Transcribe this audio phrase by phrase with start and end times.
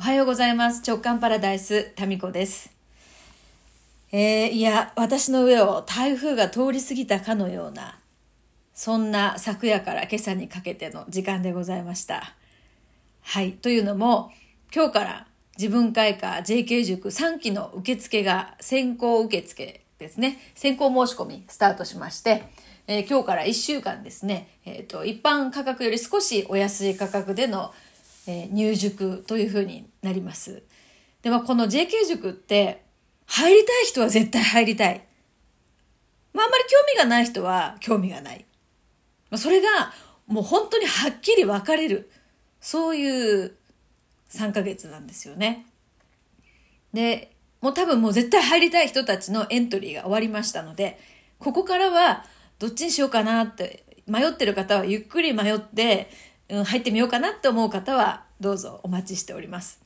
[0.00, 0.80] おはようございます。
[0.82, 2.70] 直感パラダイス、タミコです。
[4.12, 7.98] えー、いや、私の上を台風が通り過ぎたかのような、
[8.72, 12.34] そんな昨夜から今朝にかけての時間でございました。
[13.20, 13.52] はい。
[13.52, 14.32] というのも、
[14.74, 15.26] 今日から
[15.58, 20.38] 自分会科 JK 塾3期の受付が先行受付ですね。
[20.54, 22.44] 先行申し込みスタートしまして、
[22.86, 27.74] えー、今日から1週間ですね、えっ、ー、と、一般価格より少しお安い価格での
[28.26, 30.62] えー、入塾というふうになります。
[31.22, 32.84] で、もこの JK 塾って、
[33.26, 35.04] 入りたい人は絶対入りたい。
[36.32, 38.44] まあ、あんまり興味がない人は興味がない。
[39.30, 39.68] まあ、それが、
[40.26, 42.10] もう本当にはっきり分かれる。
[42.60, 43.56] そういう
[44.30, 45.66] 3ヶ月なんですよね。
[46.92, 50.98] で、もう多分もう絶対入りたい人たちのエントリーが終わりましたので、
[51.38, 52.24] ここからは
[52.58, 56.10] どっちにしようかなって迷ってる方はゆっくり迷って、
[56.50, 59.80] うん、入ってみようかなって思う方は、どうぞお待ちしております。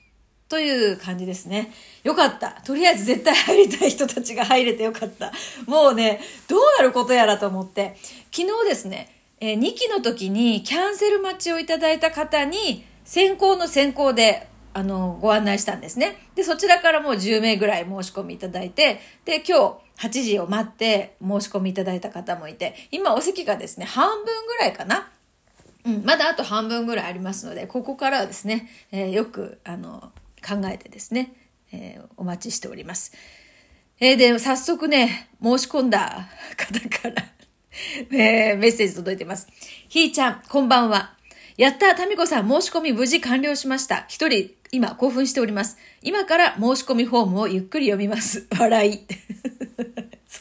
[0.48, 1.72] という感じですね。
[2.04, 2.60] よかった。
[2.64, 5.32] とりあえず絶対入りたい人たちが入れてよかった。
[5.66, 7.96] もうね、どうなることやらと思って、
[8.30, 16.16] 昨日ですね、えー、2期の時にキャンセル待ちをいただいた方に、先行の先行で、あの、ご案内したんですね。
[16.34, 25.08] で、そちらからもう10名ぐらい申し込みいただいて、で、今日8時を待って申し込みいただいた方もいて、今お席がですね、半分ぐらいかな
[25.84, 30.12] うん、まだあと半分ぐらいありますので、ここからはですね、えー、よく、あの、
[30.46, 31.34] 考えてですね、
[31.72, 33.12] えー、お待ちしております。
[34.00, 37.34] えー、で、早速ね、申し込んだ 方から
[38.10, 39.48] えー、メッセージ届いてます。
[39.88, 41.14] ひーちゃん、こんばんは。
[41.56, 44.06] やった、タミコさん、申し込み無事完了しました。
[44.08, 45.76] 一人、今、興奮しております。
[46.02, 48.46] 今から申し込みフォームをゆっくり読みます。
[48.58, 49.06] 笑い。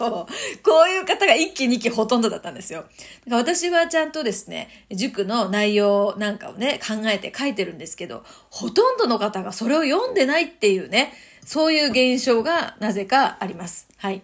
[0.03, 0.63] そう。
[0.63, 2.81] こういう方が1期2期ほとんどだったんですよ。
[2.81, 2.91] だか
[3.25, 11.13] ら私はちゃんとですね、塾の内容なんかをね、考えて書いてるんですけど、ほとんどの方がそれを読んでないっていうね、
[11.45, 13.87] そういう現象がなぜかあります。
[13.97, 14.21] はい。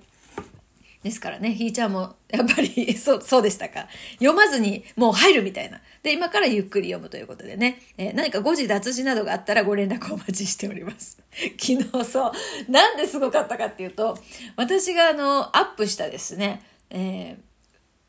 [1.03, 3.87] ですからね、ひーちゃんも、やっぱり、 そう、そうでしたか。
[4.15, 5.81] 読まずに、もう入るみたいな。
[6.03, 11.21] で、今からゆっくり読むということでね、えー、何か誤字脱字などがあったらご連絡お待ちしております。
[11.57, 14.17] 昨日そう、なんですごかったかっていうと、
[14.57, 17.37] 私があの、アップしたですね、え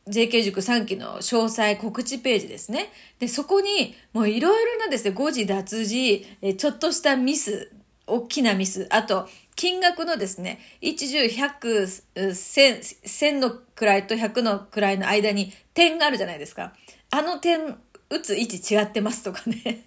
[0.09, 2.91] ー、JK 塾3期の詳細告知ページですね。
[3.21, 6.27] で、そこに、もういろいろなですね、誤字脱字、
[6.59, 7.71] ちょっとしたミス、
[8.11, 10.95] 大きなミス、あと、金額のですね、1、
[11.29, 16.73] 10、100、1000、1000の位と100の位の間に点があるじゃないですか。
[17.11, 17.77] あの点、
[18.09, 19.85] 打つ位置違ってますとかね。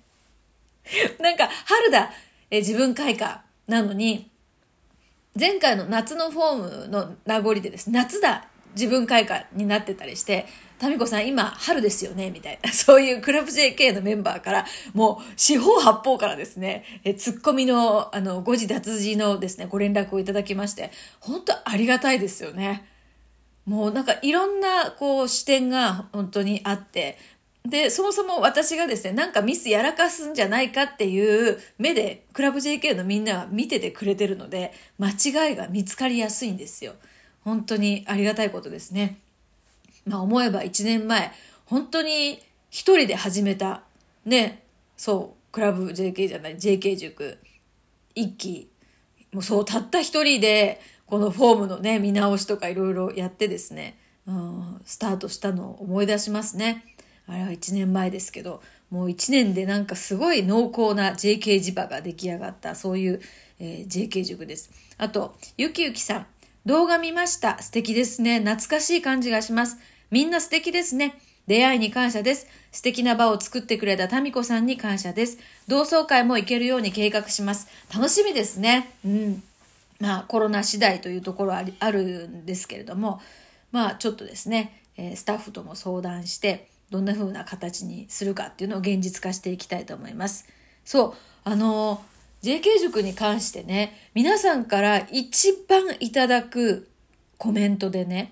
[1.19, 2.12] なんか、春だ、
[2.50, 4.29] え自分開花なのに、
[5.39, 10.45] 前回の夏のフォームの名残でですね、夏だ、自分開花になってたりして、
[10.83, 22.85] タミコさん今春ですよねみたいな、 そういうクラブ JK のメンバーから、もう四方八方からですね、えツッコミの、あの、誤字脱字のですね、ご連絡をいただきまして、本当ありがたいですよね。
[23.66, 27.17] もうなんかいろんなこう視点が本当にあって、
[27.65, 36.95] で、そもそも私がですね、なんかミスやらかすんじゃないかっていう目で、クラブ JK のみんなは見ててくれてるので、間違いが見つかりやすいんですよ。
[37.45, 39.23] 本当にありがたいことですね。
[40.06, 41.31] まあ思えば1年前、
[41.66, 43.84] 本当に一人で始めた、
[44.25, 44.64] ね、
[44.97, 47.38] そう、クラブ JK じゃない、JK 塾、
[48.16, 48.69] 一期、
[49.31, 56.86] もうそう、たった一人で、このフォームのね、見直しとかいろいろやってですね、うん、スタートしたのを思い出しますね。
[57.28, 63.22] あれは1年前ですけど、もう1年でなんかすごい濃厚な JK 磁場が出来上がった、そういう、
[63.59, 64.72] えー、JK 塾です。
[64.97, 66.28] あと、ゆきゆきさん、
[66.66, 67.62] 動画見ました。
[67.62, 68.40] 素敵ですね。
[68.40, 69.78] 懐かしい感じがします。
[70.13, 71.16] みんな素敵ですね。
[71.47, 72.46] 出会いに感謝です。
[72.72, 75.40] 素敵な場を作ってくれたタミコさんに感謝です。
[75.68, 77.68] 同窓会も行けるように計画します。
[77.91, 78.91] 楽しみですね。
[79.03, 79.44] うん。
[80.00, 83.22] まあコロナ次第というところああるんですけれども、
[83.72, 90.47] まあちょっとですね、えスタッフとも相談して、どんな風な形にするかっていうのを現実化していきたいと思います。
[90.85, 91.13] そう、
[91.44, 92.03] あの
[92.44, 96.88] JK 塾に関してね、皆さんから一番いただく
[97.39, 98.31] コメントでね、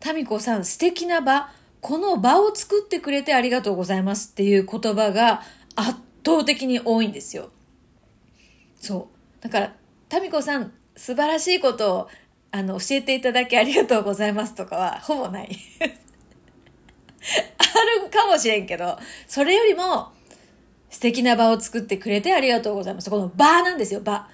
[0.00, 1.50] タミコさん素敵な場、
[1.80, 5.42] この場を作ってくれてありがとうございますっていう言葉が
[5.76, 7.50] 圧倒的に多いんですよ。
[8.80, 9.08] そ
[9.40, 9.42] う。
[9.42, 9.74] だから、
[10.08, 12.08] タミコさん素晴らしいことを
[12.50, 15.50] あの教えていただきありがとうございますとかはほぼない。
[17.20, 20.12] あるかもしれんけど、それよりも
[20.90, 23.10] 素敵な場を作ってくれてありがとうございます。
[23.10, 24.28] この場なんですよ、場。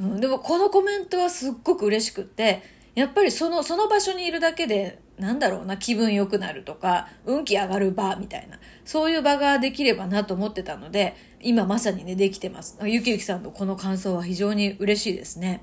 [0.00, 2.62] うん、でもこのコメントはすっごく嬉しくって、
[2.98, 12.76] やっぱりその、その場所にいるだけで、なんだろうな、気分良くなるとか、運気上がる場みたいな、そういう場ができればなと思ってたので、今まさにね、できてます。
[12.84, 15.62] ゆきゆきさんのこの感想は非常に嬉しいですね。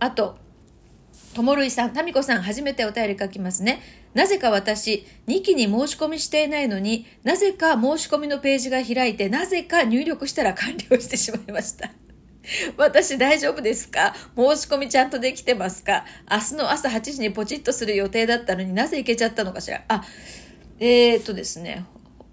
[0.00, 0.36] あと、
[1.32, 3.80] ともるいさん、たみこさん、初めてお便り書きますね。
[4.14, 11.92] なぜか私、2期に申し込みしていないのになぜか申し込みのページが開いて、なぜか入力したら完了してしまいました。
[12.76, 14.14] 私大丈夫ですか？
[14.36, 16.04] 申し込みちゃんとできてますか？
[16.30, 19.84] 明日の朝8時にポチッとする予定だったのになぜ行けちゃったのかしら？
[19.88, 20.04] あ、
[20.78, 21.84] えー、っとですね。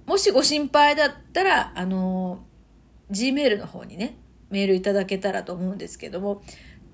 [0.05, 2.45] もしご心配だったら、あの、
[3.11, 4.17] Gmail の方にね、
[4.51, 6.43] メールいただけたらと思うんですけども、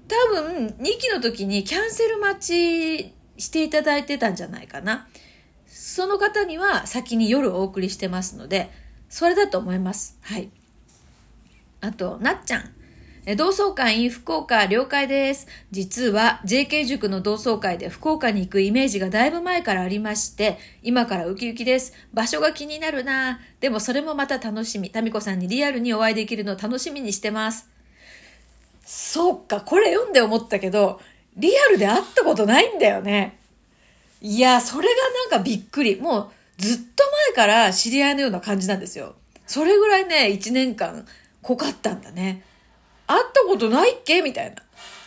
[0.08, 5.08] 多分2期の時にキャンセル待ちしていただいてたんじゃないかな。
[5.68, 8.70] その方には先に夜お送りしてますので、
[9.10, 10.18] それだと思います。
[10.22, 10.50] はい。
[11.82, 12.74] あと、なっちゃん。
[13.38, 15.48] 同窓会 in 福岡了解です。
[15.70, 21.94] 実は JK 塾の同窓会で福岡に行くイメージがだいぶ前からありまして、今からウキウキです。
[22.16, 24.90] 場所が気になるなでもそれもまた楽しみ。
[24.90, 27.70] タミコさんにリアルにお会いできるのを楽しみにしてます。
[28.84, 31.00] そっか、これ読んで思ったけど、
[31.38, 33.38] リアルで会ったことないんだよね。
[34.20, 34.94] いや、それが
[35.30, 36.02] なんかびっくり。
[36.02, 37.04] もうずっと
[37.36, 39.14] 前から知り合いのような感じなんですよ。
[39.46, 41.06] それぐらいね、一年間
[41.44, 42.44] 濃かったんだね。
[43.14, 44.22] 会ったことないっけ？
[44.22, 44.56] みたいな。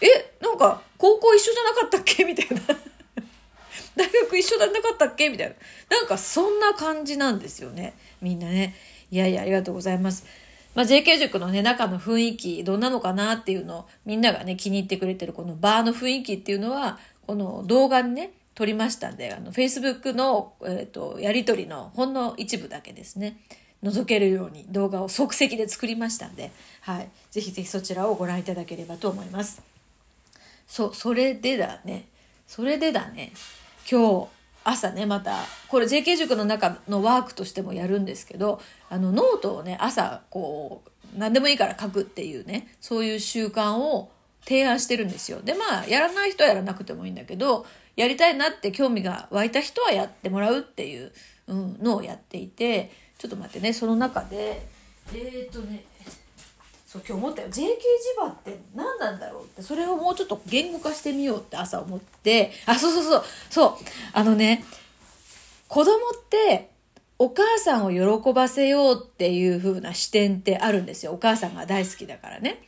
[0.00, 2.24] え、なんか、高校一緒じゃなかったっけ？
[2.24, 2.60] みたいな。
[3.96, 5.28] 大学一緒じゃなかったっけ？
[5.28, 5.54] みたいな。
[5.96, 7.94] なんか、そんな感じなんですよね。
[8.20, 8.74] みんなね。
[9.10, 10.24] いやいや、ありがとうございます。
[10.74, 23.38] まあ、JK 塾のね、中の雰囲気、どんなのかなっていうのを、みんながね、気に入ってくれてるこのバーの雰囲気っていうのは、この動画にね、撮りましたんで、あの、Facebook の、えっ、ー、と、やりとりのほんの一部だけですね。
[23.84, 26.50] 覗けるように動画を即席で作りましたんで、
[26.80, 27.08] はい。
[27.30, 29.62] ぜひぜひそちらをご覧いただければと思います。
[30.66, 32.06] そう、それでだね。
[32.46, 33.32] それでだね。
[33.90, 34.28] 今日、
[34.64, 44.10] 朝ね、また、これ JK 塾の中のワークとしてもやるんですけど、あの、ノートをね、朝、こう、何でもいいから書くっていうね、そういう習慣を
[44.44, 45.42] 提案してるんですよ。
[45.42, 47.66] で、まあ、やらない人はやらなくてもいいんだけど、
[47.96, 51.12] やりたいなって興味が湧いた人はやってもらうっていう、
[51.46, 52.90] うん、のをやっていて、
[53.24, 54.66] ちょっと待ってねその中で。
[55.14, 55.84] えっ、ー、とね
[56.86, 57.48] そう今日思ったよ。
[57.48, 57.70] JK 磁
[58.20, 59.62] 場って何なんだろうって。
[59.62, 62.52] それをもうちょっと言語化してみようって朝思って。
[62.66, 63.24] あそうそうそう。
[63.48, 63.72] そう。
[64.12, 64.62] あのね
[65.68, 65.94] 子供っ
[66.28, 66.70] て
[67.18, 71.12] お母さんを喜ばせようっていう風な視点ってあるんですよ。
[71.12, 72.60] お母さんが大好きだからね。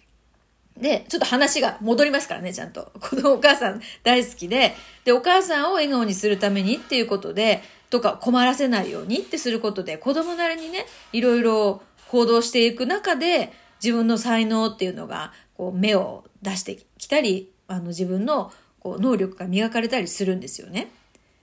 [0.78, 2.92] で、ちょっと話が戻りますからね、ちゃんと。
[3.00, 4.74] このお母さん大好きで、
[5.04, 13.52] で、お母さんを笑顔にするためにっていうことで、とか困らせないようにってすることで子供なりにね、いろいろ行動していく中で
[13.82, 20.90] 自分の才能っていうのがこう芽を出してきたり、あの自分のこう能力が磨かれたりするんですよね。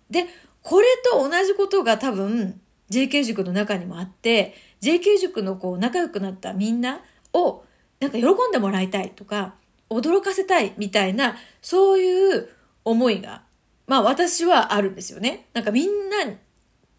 [0.09, 0.25] で、
[0.61, 2.59] これと同じことが多分
[2.89, 7.01] JK 塾の中にもあって、JK 塾のこう仲良くなったみんな
[7.33, 7.63] を
[7.99, 9.55] なんか喜んでもらいたいとか、
[9.89, 12.49] 驚かせたいみたいな、そういう
[12.83, 13.42] 思いが
[13.87, 15.47] まあ私はあるんですよね。
[15.53, 16.17] なんかみんな、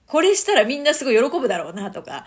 [0.07, 2.27] これしたらみんなすごい喜ぶだろうなとか、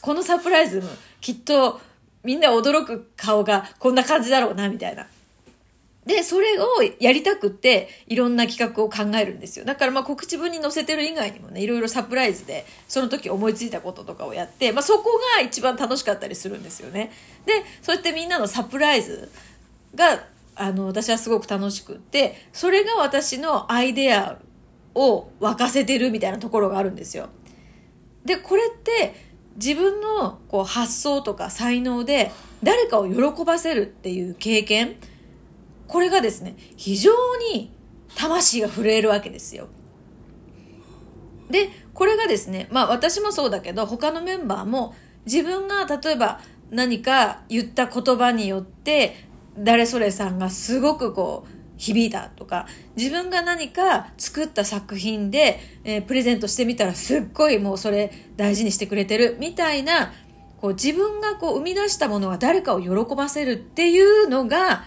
[0.00, 0.88] このサプライズも
[1.20, 1.80] きっと
[2.24, 5.06] みんな驚く顔がこんな感じだろうなみたいな。
[6.06, 6.66] で、それを
[6.98, 9.64] やりたくって、いろんな企画を考えるんですよ。
[9.64, 17.12] だからまあ告知文に載せてる以外にもね、いろいろサプライズで、その時思いついたこととかをやって、まあそこが一番楽しかったりするんですよね。
[17.46, 17.52] で、
[17.82, 19.30] そうやってみんなのサプライズ
[19.94, 24.38] があの、私はすごく楽しくって、それが私のアイデア
[24.94, 27.28] を沸かせてるみたいなところがあるんですよ。
[28.24, 29.14] で、これって
[29.56, 32.30] 自分のこう発想とか才能で
[32.62, 34.96] 誰かを喜ばせるっていう経験、
[35.88, 37.12] これがですね、非常
[37.52, 37.72] に
[38.14, 39.68] 魂が震えるわけですよ。
[41.50, 44.94] で、これがですね、まあ私もそうだけど、他のメンバーも
[45.26, 46.40] 自分が例えば
[46.70, 52.66] 何か言った言葉によって誰それさんがすごくこう、響いたとか、
[52.96, 60.12] 自分が何か作った作品で、えー、プレゼントしてみたらすっごいもうそれ大事にしてくれてるみたいな、
[60.60, 64.84] こう自分がこう生み出したものが誰かを喜ばせるっていうのが、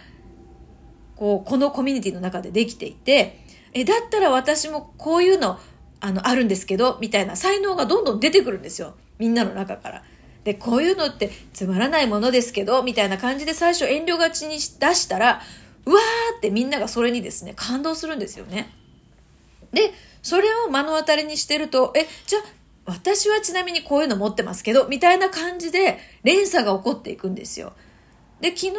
[1.18, 3.42] こう、このコミュニティの中でできていて、
[3.74, 5.60] え、だったら私もこういうの、
[6.00, 8.96] あの、あるんですけど、みたいな才能がどんどん出てくるんですよ。
[9.18, 10.04] みんなの中から。
[10.46, 14.60] で、こういうのってつまらないものですけど、みたいな感じで最初遠慮がちに出
[14.96, 15.42] したら、
[15.86, 18.72] うわーってみんながそれにですね、感動するんですよね。
[19.74, 22.44] で、それを目の当たりにしてると、え、じゃあ、
[22.86, 27.74] 私はちなみにこういうの持ってますけど、みたいな感じで連鎖が起こっていくんですよ。
[28.40, 28.76] で、昨日、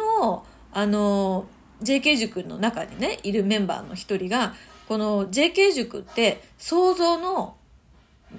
[0.71, 1.47] あの、
[1.83, 4.55] JK 塾の中にね、いるメンバーの一人が、
[4.87, 7.57] この JK 塾って想像の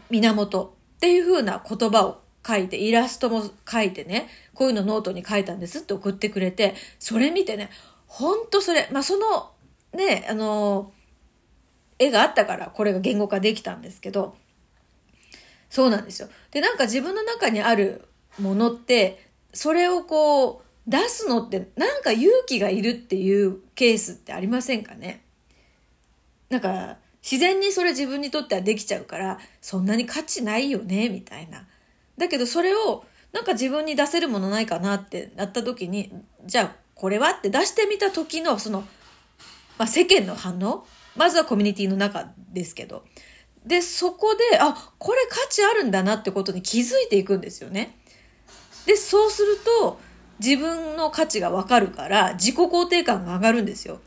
[0.08, 7.68] 源っていう風な言葉を書いて、イラストも書いてね、こういうのノートに書いたんですって送ってくれて、それ見てね、
[8.06, 9.50] ほんとそれ、まあ、その、
[9.92, 10.92] ね、あの、
[11.98, 14.36] 絵があったからこれが言語化できたんですけど、
[15.68, 16.28] そうなんですよ。
[16.50, 18.06] で、なんか自分の中にある
[18.38, 25.22] ものって、それをこう、出すのってなんか勇気がいるっていうケースってありませんかね？
[26.48, 31.67] なんか、自然にそれ自分にとってはできちゃうから、そんなに価値ないよね、みたいな。
[32.18, 36.12] だけどそれを、なんか自分に出せるものないかなってなった時に、
[36.44, 38.80] じゃあこれはって出してみた時の、その、
[39.78, 40.86] まあ、世間の反応？
[41.14, 43.04] まずはコミュニティの中ですけど。
[43.64, 47.96] で、そこで、あ、これ価値あるんだなってことに気づいていくんですよね。
[48.86, 50.00] で、そうすると、
[50.38, 54.00] 自分の価値がわかるから、自己肯定感が上がるんですよ。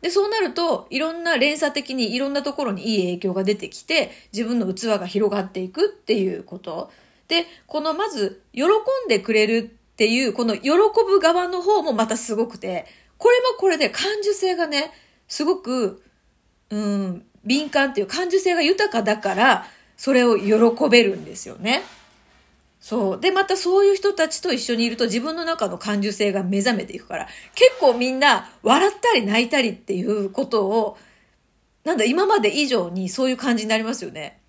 [0.00, 6.90] で、そうなると、いろんな連鎖的にいろんなところにいい影響が出てきて、自分の器が広がっていくっていうこと。
[7.26, 8.68] で、このまず、喜ん
[9.08, 12.86] でくれるっていう、この喜ぶ側の方もまたすごくて、
[13.18, 14.92] これもこれで感受性がね、
[15.26, 16.02] すごく、
[16.70, 21.82] うん、敏感っていう感受性が豊かだから、それを喜べるんですよね。
[22.88, 23.20] そう。
[23.20, 30.96] で、またそういう人たちと一緒にいると自分の中の感受性が目覚めていくから、結構みんな笑ったり泣いたりっていうことを、
[31.84, 34.40] なんだ、今まで以上にそういう感じになりますよね。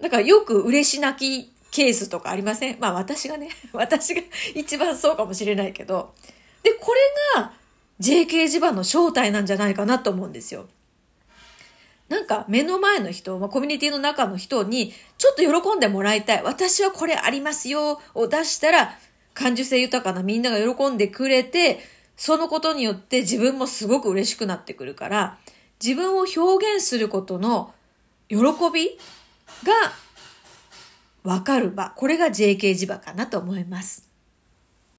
[0.00, 2.76] だからよく嬉し泣きケースとかありません？
[2.80, 4.22] まあ私がね、 私が
[4.56, 6.12] 一番そうかもしれないけど。
[6.64, 7.00] で、これ
[7.40, 7.52] が
[8.00, 10.66] JK 地場の正体なんじゃないかなと思うんですよ。
[12.10, 16.42] なんか目の前の人、まあ、コミュニティの中の人にちょっと喜んでもらいたい。
[16.42, 18.98] 私はこれありますよを出したら
[19.32, 21.78] 感受性豊かなみんなが喜んでくれて、
[22.16, 25.38] そのことによって自分もすごく嬉しくなってくるから、
[25.82, 27.72] 自分を表現することの
[28.28, 28.98] 喜び
[29.64, 29.72] が
[31.22, 31.92] わかる場。
[31.96, 34.09] これが JK 地場かなと思います。